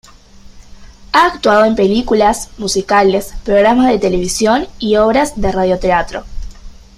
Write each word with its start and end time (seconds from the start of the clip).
Ha 1.13 1.27
actuado 1.27 1.63
en 1.63 1.75
películas, 1.75 2.49
musicales, 2.57 3.35
programas 3.45 3.91
de 3.91 3.99
televisión 3.99 4.67
y 4.79 4.95
obras 4.95 5.39
de 5.39 5.51
radioteatro. 5.51 6.23